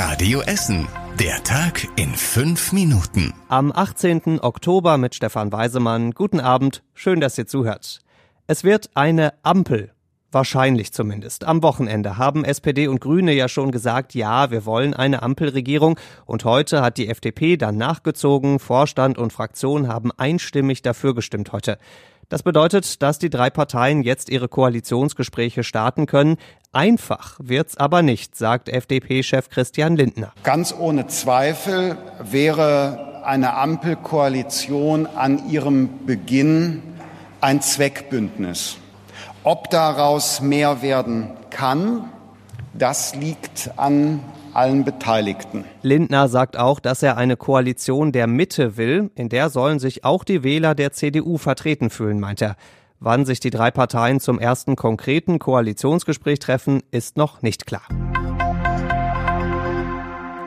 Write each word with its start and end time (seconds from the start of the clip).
Radio 0.00 0.42
Essen. 0.42 0.86
Der 1.18 1.42
Tag 1.42 1.88
in 1.96 2.14
fünf 2.14 2.72
Minuten. 2.72 3.34
Am 3.48 3.72
18. 3.72 4.38
Oktober 4.40 4.96
mit 4.96 5.16
Stefan 5.16 5.50
Weisemann. 5.50 6.12
Guten 6.12 6.38
Abend. 6.38 6.84
Schön, 6.94 7.20
dass 7.20 7.36
ihr 7.36 7.48
zuhört. 7.48 7.98
Es 8.46 8.62
wird 8.62 8.90
eine 8.94 9.34
Ampel. 9.42 9.90
Wahrscheinlich 10.30 10.92
zumindest. 10.92 11.44
Am 11.44 11.62
Wochenende 11.62 12.18
haben 12.18 12.44
SPD 12.44 12.86
und 12.86 13.00
Grüne 13.00 13.32
ja 13.32 13.48
schon 13.48 13.70
gesagt, 13.70 14.14
ja, 14.14 14.50
wir 14.50 14.66
wollen 14.66 14.92
eine 14.92 15.22
Ampelregierung. 15.22 15.98
Und 16.26 16.44
heute 16.44 16.82
hat 16.82 16.98
die 16.98 17.08
FDP 17.08 17.56
dann 17.56 17.78
nachgezogen. 17.78 18.58
Vorstand 18.58 19.16
und 19.16 19.32
Fraktion 19.32 19.88
haben 19.88 20.12
einstimmig 20.18 20.82
dafür 20.82 21.14
gestimmt 21.14 21.52
heute. 21.52 21.78
Das 22.28 22.42
bedeutet, 22.42 23.00
dass 23.00 23.18
die 23.18 23.30
drei 23.30 23.48
Parteien 23.48 24.02
jetzt 24.02 24.28
ihre 24.28 24.48
Koalitionsgespräche 24.48 25.64
starten 25.64 26.04
können. 26.04 26.36
Einfach 26.72 27.38
wird's 27.42 27.78
aber 27.78 28.02
nicht, 28.02 28.36
sagt 28.36 28.68
FDP-Chef 28.68 29.48
Christian 29.48 29.96
Lindner. 29.96 30.34
Ganz 30.42 30.74
ohne 30.78 31.06
Zweifel 31.06 31.96
wäre 32.22 33.22
eine 33.24 33.54
Ampelkoalition 33.54 35.06
an 35.06 35.48
ihrem 35.48 36.04
Beginn 36.04 36.82
ein 37.40 37.62
Zweckbündnis. 37.62 38.76
Ob 39.50 39.70
daraus 39.70 40.42
mehr 40.42 40.82
werden 40.82 41.30
kann, 41.48 42.04
das 42.74 43.14
liegt 43.14 43.70
an 43.78 44.20
allen 44.52 44.84
Beteiligten. 44.84 45.64
Lindner 45.80 46.28
sagt 46.28 46.58
auch, 46.58 46.80
dass 46.80 47.02
er 47.02 47.16
eine 47.16 47.38
Koalition 47.38 48.12
der 48.12 48.26
Mitte 48.26 48.76
will, 48.76 49.10
in 49.14 49.30
der 49.30 49.48
sollen 49.48 49.78
sich 49.78 50.04
auch 50.04 50.24
die 50.24 50.44
Wähler 50.44 50.74
der 50.74 50.92
CDU 50.92 51.38
vertreten 51.38 51.88
fühlen, 51.88 52.20
meint 52.20 52.42
er. 52.42 52.56
Wann 53.00 53.24
sich 53.24 53.40
die 53.40 53.48
drei 53.48 53.70
Parteien 53.70 54.20
zum 54.20 54.38
ersten 54.38 54.76
konkreten 54.76 55.38
Koalitionsgespräch 55.38 56.40
treffen, 56.40 56.82
ist 56.90 57.16
noch 57.16 57.40
nicht 57.40 57.64
klar. 57.64 57.84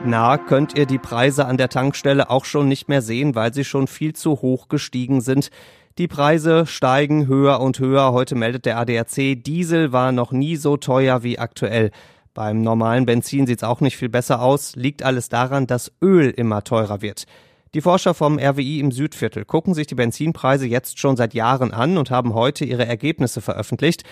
Na, 0.04 0.36
könnt 0.36 0.76
ihr 0.76 0.86
die 0.86 0.98
Preise 0.98 1.46
an 1.46 1.56
der 1.56 1.68
Tankstelle 1.68 2.28
auch 2.28 2.44
schon 2.44 2.66
nicht 2.66 2.88
mehr 2.88 3.02
sehen, 3.02 3.36
weil 3.36 3.54
sie 3.54 3.64
schon 3.64 3.86
viel 3.86 4.14
zu 4.14 4.42
hoch 4.42 4.68
gestiegen 4.68 5.20
sind. 5.20 5.50
Die 5.96 6.08
Preise 6.08 6.66
steigen 6.66 7.28
höher 7.28 7.60
und 7.60 7.78
höher. 7.78 8.12
Heute 8.12 8.34
meldet 8.34 8.66
der 8.66 8.78
ADAC, 8.78 9.36
Diesel 9.40 9.92
war 9.92 10.10
noch 10.10 10.32
nie 10.32 10.56
so 10.56 10.76
teuer 10.76 11.22
wie 11.22 11.38
aktuell. 11.38 11.92
Beim 12.34 12.62
normalen 12.62 13.06
Benzin 13.06 13.46
sieht's 13.46 13.62
auch 13.62 13.80
nicht 13.80 13.96
viel 13.96 14.08
besser 14.08 14.42
aus, 14.42 14.74
liegt 14.74 15.04
alles 15.04 15.28
daran, 15.28 15.68
dass 15.68 15.92
Öl 16.02 16.30
immer 16.30 16.64
teurer 16.64 17.00
wird. 17.00 17.26
Die 17.74 17.80
Forscher 17.80 18.12
vom 18.12 18.38
RWI 18.38 18.80
im 18.80 18.90
Südviertel 18.90 19.44
gucken 19.44 19.72
sich 19.72 19.86
die 19.86 19.94
Benzinpreise 19.94 20.66
jetzt 20.66 20.98
schon 20.98 21.16
seit 21.16 21.32
Jahren 21.32 21.72
an 21.72 21.96
und 21.96 22.10
haben 22.10 22.34
heute 22.34 22.64
ihre 22.64 22.86
Ergebnisse 22.86 23.40
veröffentlicht. 23.40 24.02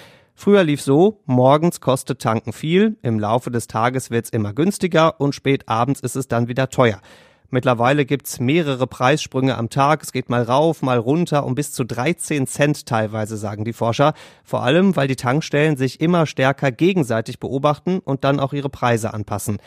Früher 0.41 0.65
lief 0.65 0.81
so, 0.81 1.21
morgens 1.27 1.83
kostet 1.83 2.23
tanken 2.23 2.55
viel, 2.55 2.97
im 3.03 3.21
Laufe 3.21 3.51
des 3.51 3.67
Tages 3.67 4.11
wird's 4.11 4.31
immer 4.31 4.55
günstiger 4.55 5.21
und 5.21 5.35
spät 5.35 5.69
abends 5.69 6.01
ist 6.01 6.17
es 6.17 6.29
dann 6.29 6.49
wieder 6.49 6.71
teuer. 6.71 7.03
Mittlerweile 7.51 8.07
gibt's 8.07 8.41
mehrere 8.41 8.87
Preissprünge 8.87 9.59
am 9.59 9.69
Tag. 9.69 10.03
Es 10.03 10.13
geht 10.13 10.31
mal 10.31 10.43
rauf, 10.43 10.81
mal 10.81 10.97
runter, 10.97 11.45
um 11.45 11.55
bis 11.55 11.73
zu 11.75 11.85
13 11.85 12.47
Cent 12.47 12.87
teilweise, 12.87 13.37
sagen 13.37 13.67
die 13.67 13.75
Forscher. 13.75 14.15
Vor 14.43 14.63
allem, 14.63 14.97
weil 14.97 15.09
die 15.09 15.17
Tankstellen 15.17 15.77
sich 15.77 16.01
immer 16.01 16.25
stärker 16.25 16.73
gegenseitig 16.73 17.39
beobachten 17.39 17.99
und 17.99 18.25
dann 18.25 18.41
auch 18.41 18.55
ihre 18.55 18.71
Preise 18.71 19.13
anpassen. 19.13 19.59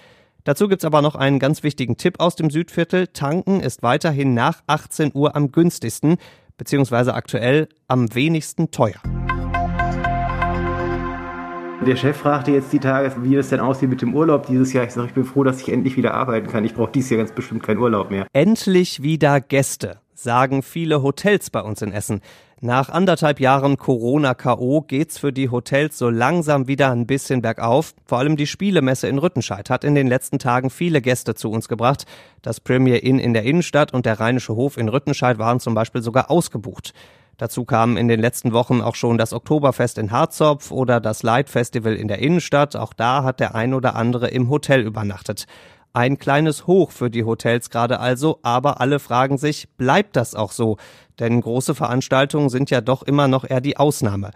Dazu 0.44 0.68
gibt's 0.68 0.86
aber 0.86 1.04
noch 1.04 1.14
einen 1.14 1.38
ganz 1.38 1.62
wichtigen 1.62 1.98
Tipp 1.98 2.20
aus 2.20 2.36
dem 2.36 2.50
Südviertel. 2.50 3.10
Tanken 3.10 3.60
ist 3.60 3.84
weiterhin 3.84 4.34
nach 4.34 4.64
18 4.66 5.12
Uhr 5.14 5.36
am 5.36 5.52
günstigsten, 5.52 6.18
beziehungsweise 6.58 7.14
aktuell 7.14 7.70
am 7.88 8.16
wenigsten 8.16 8.72
teuer. 8.72 9.04
Der 11.86 11.98
Chef 11.98 12.16
fragte 12.16 12.52
jetzt 12.52 12.72
die 12.72 12.80
Tage, 12.80 13.14
wie 13.24 13.36
es 13.36 13.50
denn 13.50 13.60
aussieht 13.60 13.90
mit 13.90 14.02
dem 14.02 14.16
Urlaub 14.16 14.46
dieses 14.48 14.72
Jahr. 14.72 14.86
Ich 14.86 14.92
sage, 14.92 15.08
ich 15.08 15.14
bin 15.14 15.26
froh, 15.26 15.44
dass 15.44 15.62
ich 15.62 15.70
endlich 15.70 15.98
wieder 15.98 16.14
arbeiten 16.14 16.48
kann. 16.48 16.64
Ich 16.64 16.74
brauche 16.74 16.92
dieses 16.92 17.10
Jahr 17.10 17.18
ganz 17.18 17.34
bestimmt 17.34 17.62
keinen 17.62 17.80
Urlaub 17.80 18.10
mehr. 18.10 18.26
Endlich 18.32 19.04
wieder 19.04 19.42
Gäste, 19.42 20.00
sagen 20.14 20.64
viele 20.64 21.04
Hotels 21.04 21.50
bei 21.50 21.62
uns 21.62 21.82
in 21.82 21.92
Essen. 21.92 22.22
Nach 22.62 22.88
anderthalb 22.88 23.42
Jahren 23.42 23.76
Corona-KO 23.76 24.86
geht's 24.88 25.18
für 25.18 25.34
die 25.34 25.50
Hotels 25.50 25.98
so 25.98 26.10
langsam 26.10 26.70
wieder 26.70 26.92
ein 26.92 27.06
bisschen 27.06 27.42
bergauf. 27.42 27.94
Vor 28.06 28.20
allem 28.20 28.38
die 28.38 28.48
Spielemesse 28.48 29.10
in 29.10 29.18
Rüttenscheid 29.18 29.70
hat 29.70 29.84
in 29.84 29.96
den 29.96 30.08
letzten 30.08 30.40
Tagen 30.40 30.70
viele 30.70 31.02
Gäste 31.02 31.36
zu 31.36 31.52
uns 31.52 31.68
gebracht. 31.68 32.06
Das 32.42 32.62
Premier 32.62 33.04
Inn 33.04 33.20
in 33.20 33.34
der 33.34 33.44
Innenstadt 33.44 33.94
und 33.94 34.06
der 34.06 34.22
Rheinische 34.22 34.56
Hof 34.56 34.78
in 34.78 34.88
Rüttenscheid 34.88 35.38
waren 35.38 35.60
zum 35.60 35.74
Beispiel 35.74 36.02
sogar 36.02 36.32
ausgebucht. 36.32 36.94
Dazu 37.38 37.66
kamen 37.66 37.98
in 37.98 38.08
den 38.08 38.20
letzten 38.20 38.54
Wochen 38.54 38.82
auch 38.82 38.96
schon 38.96 39.18
das 39.18 39.34
Oktoberfest 39.34 39.98
in 39.98 40.12
Harzopf 40.12 40.72
oder 40.72 41.00
das 41.00 41.24
Light 41.24 41.50
Festival 41.50 41.96
in 41.96 42.08
der 42.08 42.20
Innenstadt. 42.20 42.76
Auch 42.76 42.94
da 42.94 43.24
hat 43.24 43.40
der 43.40 43.56
ein 43.56 43.74
oder 43.74 43.96
andere 43.96 44.28
im 44.30 44.50
Hotel 44.50 44.82
übernachtet. 44.82 45.46
Ein 45.94 46.18
kleines 46.18 46.66
Hoch 46.66 46.92
für 46.92 47.10
die 47.10 47.24
Hotels 47.24 47.70
gerade 47.70 48.00
also, 48.00 48.40
aber 48.42 48.82
alle 48.82 49.00
fragen 49.00 49.38
sich, 49.38 49.70
bleibt 49.78 50.16
das 50.16 50.34
auch 50.34 50.52
so? 50.52 50.78
Denn 51.20 51.40
große 51.40 51.76
Veranstaltungen 51.76 52.50
sind 52.50 52.72
ja 52.72 52.82
doch 52.82 53.04
immer 53.04 53.28
noch 53.28 53.48
eher 53.48 53.62
die 53.62 53.78
Ausnahme. 53.78 54.32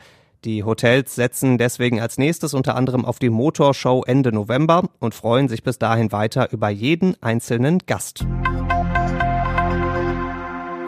Die 0.46 0.64
Hotels 0.64 1.16
setzen 1.16 1.58
deswegen 1.58 2.00
als 2.00 2.19
nächstes 2.19 2.53
unter 2.53 2.75
anderem 2.75 3.06
auf 3.06 3.18
die 3.18 3.31
Motorshow 3.31 4.03
Ende 4.06 4.31
November 4.31 4.84
und 5.00 5.16
freuen 5.16 5.47
sich 5.47 5.64
bis 5.64 5.79
dahin 5.79 6.12
weiter 6.12 6.52
über 6.52 6.69
jeden 6.69 7.22
einzelnen 7.24 7.79
Gast. 7.88 8.25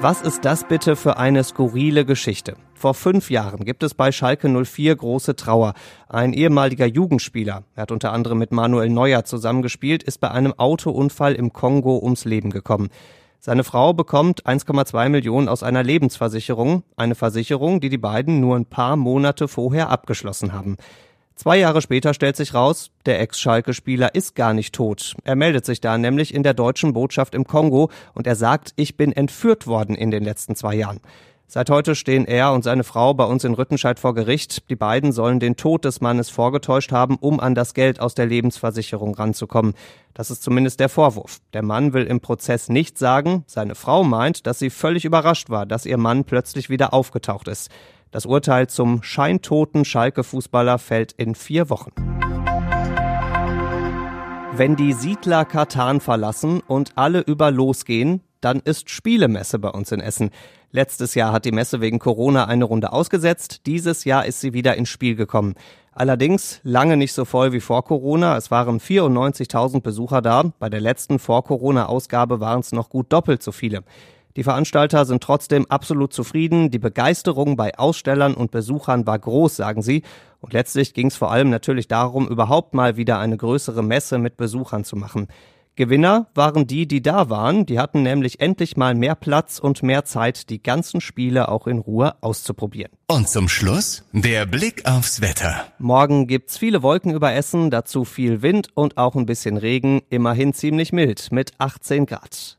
Was 0.02 0.22
ist 0.22 0.46
das 0.46 0.66
bitte 0.66 0.96
für 0.96 1.18
eine 1.18 1.44
skurrile 1.44 2.06
Geschichte? 2.06 2.56
Vor 2.74 2.94
fünf 2.94 3.30
Jahren 3.30 3.66
gibt 3.66 3.84
es 3.84 3.94
bei 3.94 4.14
Schalke 4.14 4.48
04 4.48 4.96
große 4.96 5.36
Trauer. 5.36 5.74
Ein 6.08 6.32
ehemaliger 6.32 6.86
Jugendspieler, 6.86 7.64
er 7.76 7.82
hat 7.82 7.92
unter 7.92 8.14
anderem 8.14 8.38
mit 8.38 8.54
Manuel 8.54 8.90
Neuer 8.90 9.26
zusammengespielt, 9.26 10.02
ist 10.02 10.22
bei 10.22 10.32
einem 10.32 10.54
Autounfall 10.58 11.36
im 11.36 11.52
Kongo 11.52 12.00
ums 12.02 12.24
Leben 12.24 12.50
gekommen. 12.50 12.88
Seine 13.42 13.66
Frau 13.66 13.92
bekommt 13.92 14.46
1,2 14.46 15.10
Millionen 15.10 15.50
aus 15.50 15.64
einer 15.64 15.84
Lebensversicherung, 15.84 16.84
eine 16.96 17.16
Versicherung, 17.16 17.82
die 17.82 17.90
die 17.90 17.98
beiden 17.98 18.40
nur 18.40 18.56
ein 18.56 18.68
paar 18.68 18.96
Monate 18.96 19.50
vorher 19.50 19.90
abgeschlossen 19.90 20.54
haben. 20.54 20.78
Zwei 21.42 21.58
Jahre 21.58 21.82
später 21.82 22.14
stellt 22.14 22.36
sich 22.36 22.54
raus, 22.54 22.92
der 23.06 23.22
Ex-Schalke-Spieler 23.22 24.14
ist 24.14 24.36
gar 24.36 24.54
nicht 24.54 24.76
tot. 24.76 25.16
Er 25.24 25.38
meldet 25.38 25.66
sich 25.66 25.80
da 25.80 25.98
nämlich 25.98 26.34
in 26.34 26.44
der 26.44 26.54
deutschen 26.54 26.92
Botschaft 26.92 27.34
im 27.34 27.46
Kongo 27.46 27.90
und 28.14 28.28
er 28.28 28.36
sagt, 28.36 28.74
ich 28.76 28.98
bin 28.98 29.14
entführt 29.14 29.66
worden 29.66 29.96
in 29.96 30.12
den 30.12 30.26
letzten 30.26 30.58
zwei 30.58 30.76
Jahren. 30.76 31.00
Seit 31.48 31.70
heute 31.70 31.96
stehen 31.96 32.26
er 32.26 32.52
und 32.52 32.66
seine 32.66 32.84
Frau 32.84 33.14
bei 33.14 33.24
uns 33.24 33.46
in 33.46 33.54
Rüttenscheid 33.54 34.00
vor 34.00 34.14
Gericht. 34.14 34.70
Die 34.70 34.76
beiden 34.76 35.14
sollen 35.14 35.40
den 35.40 35.56
Tod 35.56 35.86
des 35.86 36.02
Mannes 36.02 36.30
vorgetäuscht 36.30 36.92
haben, 36.92 37.16
um 37.16 37.40
an 37.40 37.56
das 37.56 37.74
Geld 37.74 38.02
aus 38.02 38.16
der 38.16 38.26
Lebensversicherung 38.26 39.16
ranzukommen. 39.16 39.76
Das 40.14 40.32
ist 40.32 40.44
zumindest 40.44 40.82
der 40.82 40.90
Vorwurf. 40.90 41.40
Der 41.54 41.64
Mann 41.64 41.94
will 41.94 42.04
im 42.04 42.20
Prozess 42.20 42.68
nichts 42.68 43.00
sagen. 43.00 43.46
Seine 43.48 43.76
Frau 43.76 44.04
meint, 44.04 44.46
dass 44.46 44.60
sie 44.60 44.70
völlig 44.70 45.06
überrascht 45.06 45.50
war, 45.50 45.66
dass 45.66 45.86
ihr 45.86 45.98
Mann 45.98 46.26
plötzlich 46.26 46.70
wieder 46.70 46.94
aufgetaucht 46.94 47.48
ist. 47.48 47.72
Das 48.12 48.26
Urteil 48.26 48.66
zum 48.68 49.04
scheintoten 49.04 49.86
Schalke-Fußballer 49.86 50.80
fällt 50.80 51.12
in 51.12 51.36
vier 51.36 51.70
Wochen. 51.70 51.92
Wenn 54.52 54.76
die 54.76 54.94
Siedler 54.94 55.46
Katan 55.46 56.02
verlassen 56.02 56.62
und 56.68 56.94
alle 56.96 57.20
über 57.20 57.52
losgehen, 57.52 58.22
dann 58.42 58.62
ist 58.62 58.90
Spielemesse 58.90 59.60
bei 59.60 59.70
uns 59.70 59.92
in 59.92 60.02
Essen. 60.02 60.32
Letztes 60.72 61.14
Jahr 61.14 61.32
hat 61.32 61.46
die 61.46 61.52
Messe 61.52 61.82
wegen 61.82 62.00
Corona 62.00 62.46
eine 62.46 62.66
Runde 62.66 62.94
ausgesetzt. 62.94 63.68
Dieses 63.68 64.06
Jahr 64.06 64.26
ist 64.26 64.42
sie 64.42 64.54
wieder 64.54 64.76
ins 64.76 64.90
Spiel 64.90 65.16
gekommen. 65.16 65.54
Allerdings 65.92 66.62
lange 66.64 66.98
nicht 66.98 67.14
so 67.14 67.26
voll 67.26 67.54
wie 67.54 67.60
vor 67.60 67.84
Corona. 67.84 68.38
Es 68.38 68.50
waren 68.50 68.80
94.000 68.80 69.82
Besucher 69.82 70.22
da. 70.22 70.52
Bei 70.58 70.70
der 70.70 70.82
letzten 70.82 71.20
Vor-Corona-Ausgabe 71.20 72.40
waren 72.40 72.62
es 72.62 72.72
noch 72.72 72.90
gut 72.90 73.14
doppelt 73.14 73.44
so 73.44 73.52
viele. 73.52 73.84
Die 74.36 74.44
Veranstalter 74.44 75.06
sind 75.06 75.24
trotzdem 75.24 75.66
absolut 75.68 76.14
zufrieden. 76.14 76.72
Die 76.72 76.80
Begeisterung 76.80 77.56
bei 77.56 77.78
Ausstellern 77.78 78.36
und 78.36 78.52
Besuchern 78.52 79.08
war 79.08 79.18
groß, 79.18 79.56
sagen 79.56 79.82
sie. 79.82 80.04
Und 80.40 80.54
letztlich 80.54 80.94
ging 80.94 81.08
es 81.08 81.18
vor 81.18 81.32
allem 81.32 81.50
natürlich 81.50 81.88
darum, 81.88 82.28
überhaupt 82.28 82.74
mal 82.74 82.96
wieder 82.96 83.20
eine 83.20 83.38
größere 83.38 83.84
Messe 83.84 84.18
mit 84.20 84.38
Besuchern 84.38 84.84
zu 84.84 84.96
machen. 84.96 85.28
Gewinner 85.80 86.28
waren 86.36 86.68
die, 86.68 86.90
die 86.90 87.02
da 87.02 87.30
waren. 87.30 87.66
Die 87.66 87.80
hatten 87.80 88.04
nämlich 88.04 88.42
endlich 88.42 88.76
mal 88.76 88.96
mehr 88.96 89.16
Platz 89.16 89.60
und 89.60 89.82
mehr 89.82 90.04
Zeit, 90.04 90.50
die 90.50 90.62
ganzen 90.62 91.00
Spiele 91.00 91.48
auch 91.48 91.68
in 91.68 91.80
Ruhe 91.80 92.22
auszuprobieren. 92.22 92.92
Und 93.08 93.30
zum 93.30 93.48
Schluss 93.48 94.04
der 94.12 94.46
Blick 94.46 94.86
aufs 94.86 95.22
Wetter. 95.22 95.68
Morgen 95.78 96.28
gibt's 96.28 96.58
viele 96.58 96.84
Wolken 96.84 97.14
über 97.14 97.34
Essen, 97.34 97.72
dazu 97.72 98.04
viel 98.04 98.42
Wind 98.42 98.68
und 98.74 98.98
auch 98.98 99.16
ein 99.16 99.26
bisschen 99.26 99.56
Regen, 99.56 100.02
immerhin 100.10 100.54
ziemlich 100.54 100.92
mild 100.92 101.32
mit 101.32 101.54
18 101.60 102.06
Grad. 102.06 102.59